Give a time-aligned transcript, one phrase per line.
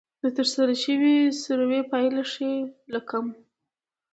[0.21, 3.25] د ترسره شوې سروې پایلې ښيي چې له کم